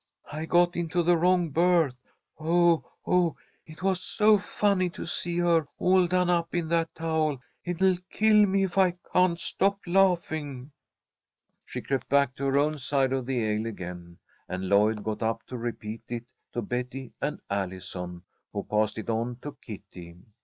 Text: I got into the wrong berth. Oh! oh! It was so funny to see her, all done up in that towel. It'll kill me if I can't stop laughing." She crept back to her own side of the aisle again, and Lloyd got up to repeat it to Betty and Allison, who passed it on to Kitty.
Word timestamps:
I 0.33 0.45
got 0.47 0.75
into 0.75 1.03
the 1.03 1.15
wrong 1.15 1.51
berth. 1.51 1.99
Oh! 2.39 2.83
oh! 3.05 3.35
It 3.67 3.83
was 3.83 4.01
so 4.01 4.39
funny 4.39 4.89
to 4.89 5.05
see 5.05 5.37
her, 5.37 5.67
all 5.77 6.07
done 6.07 6.27
up 6.27 6.55
in 6.55 6.67
that 6.69 6.95
towel. 6.95 7.39
It'll 7.63 7.97
kill 8.09 8.47
me 8.47 8.63
if 8.63 8.79
I 8.79 8.97
can't 9.13 9.39
stop 9.39 9.77
laughing." 9.85 10.71
She 11.65 11.81
crept 11.81 12.09
back 12.09 12.33
to 12.37 12.45
her 12.47 12.57
own 12.57 12.79
side 12.79 13.13
of 13.13 13.27
the 13.27 13.47
aisle 13.47 13.67
again, 13.67 14.17
and 14.49 14.69
Lloyd 14.69 15.03
got 15.03 15.21
up 15.21 15.43
to 15.45 15.55
repeat 15.55 16.01
it 16.07 16.33
to 16.53 16.63
Betty 16.63 17.11
and 17.21 17.39
Allison, 17.47 18.23
who 18.51 18.63
passed 18.63 18.97
it 18.97 19.07
on 19.07 19.35
to 19.43 19.51
Kitty. 19.61 20.17